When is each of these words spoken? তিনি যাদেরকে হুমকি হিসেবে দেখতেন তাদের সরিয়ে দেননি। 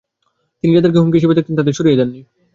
তিনি 0.63 0.71
যাদেরকে 0.75 0.99
হুমকি 0.99 1.17
হিসেবে 1.17 1.37
দেখতেন 1.37 1.57
তাদের 1.59 1.77
সরিয়ে 1.77 1.99
দেননি। 1.99 2.19